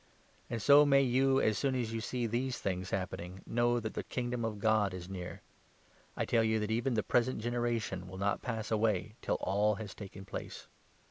[0.49, 3.93] And so 31 may you, as soon as you see these things happening, know that
[3.93, 5.43] the Kingdom of God is near.
[6.17, 9.75] I tell you that even 32 the present generation will not pass away till all
[9.75, 10.67] has taken place.